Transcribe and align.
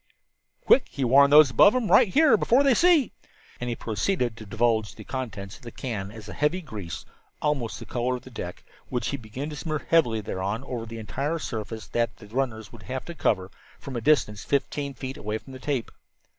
"Quick!" 0.65 0.87
he 0.89 1.03
warned 1.05 1.31
those 1.31 1.51
about 1.51 1.75
him. 1.75 1.91
"Right 1.91 2.07
here 2.07 2.35
before 2.35 2.63
they 2.63 2.73
see." 2.73 3.11
And 3.59 3.69
he 3.69 3.75
proceeded 3.75 4.35
to 4.35 4.47
divulge 4.47 4.95
the 4.95 5.03
contents 5.03 5.57
of 5.57 5.61
the 5.61 5.69
can 5.69 6.09
as 6.09 6.27
a 6.27 6.33
heavy 6.33 6.59
grease, 6.59 7.05
almost 7.39 7.77
the 7.77 7.85
color 7.85 8.15
of 8.15 8.23
the 8.23 8.31
deck, 8.31 8.63
which 8.89 9.09
he 9.09 9.15
began 9.17 9.51
to 9.51 9.55
smear 9.55 9.85
heavily 9.89 10.19
thereon 10.19 10.63
over 10.63 10.87
the 10.87 10.97
entire 10.97 11.37
surface 11.37 11.85
that 11.89 12.17
the 12.17 12.25
runners 12.25 12.71
would 12.71 12.81
have 12.81 13.05
to 13.05 13.13
cover, 13.13 13.51
from 13.77 13.95
a 13.95 14.01
distance 14.01 14.43
fifteen 14.43 14.95
feet 14.95 15.17
away 15.17 15.37
from 15.37 15.53
the 15.53 15.59
tape. 15.59 15.91